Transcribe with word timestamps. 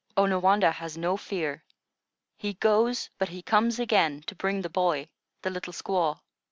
"Onawandah 0.17 0.71
has 0.73 0.97
no 0.97 1.15
fear. 1.15 1.63
He 2.35 2.53
goes; 2.55 3.11
but 3.19 3.29
he 3.29 3.43
comes 3.43 3.77
again 3.77 4.21
to 4.23 4.33
bring 4.33 4.63
the 4.63 4.67
boy, 4.71 5.09
the 5.43 5.51
little 5.51 5.73
squaw." 5.73 6.21